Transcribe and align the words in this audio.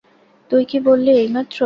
তুই 0.51 0.63
কি 0.65 0.77
বললি 0.87 1.11
এইমাত্র? 1.17 1.57